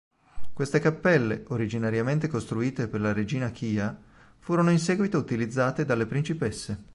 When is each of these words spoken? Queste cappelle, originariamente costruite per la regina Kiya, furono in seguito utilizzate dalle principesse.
Queste 0.51 0.79
cappelle, 0.79 1.43
originariamente 1.49 2.27
costruite 2.27 2.87
per 2.87 3.01
la 3.01 3.13
regina 3.13 3.51
Kiya, 3.51 3.95
furono 4.39 4.71
in 4.71 4.79
seguito 4.79 5.19
utilizzate 5.19 5.85
dalle 5.85 6.07
principesse. 6.07 6.85